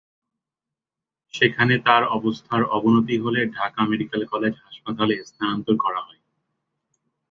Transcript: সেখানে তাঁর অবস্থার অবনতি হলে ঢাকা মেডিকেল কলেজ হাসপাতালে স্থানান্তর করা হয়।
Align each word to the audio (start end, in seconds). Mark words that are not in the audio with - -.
সেখানে 1.33 1.73
তাঁর 1.85 2.03
অবস্থার 2.17 2.61
অবনতি 2.71 3.15
হলে 3.19 3.41
ঢাকা 3.51 3.81
মেডিকেল 3.85 4.21
কলেজ 4.25 4.53
হাসপাতালে 4.65 5.15
স্থানান্তর 5.29 5.75
করা 5.77 6.01
হয়। 6.01 6.21